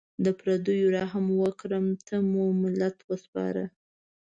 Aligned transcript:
د 0.25 0.27
پردیو 0.39 0.87
رحم 0.97 1.25
و 1.39 1.49
کرم 1.59 1.85
ته 2.07 2.15
مو 2.31 2.43
ملت 2.63 2.97
وسپاره. 3.09 3.63